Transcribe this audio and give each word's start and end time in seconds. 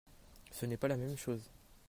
Ce 0.49 0.65
n’est 0.65 0.77
pas 0.77 0.87
la 0.87 0.97
même 0.97 1.15
chose 1.15 1.51